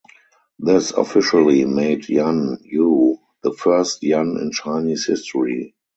[0.57, 5.75] This officially made Yan You the first Yan in Chinese history.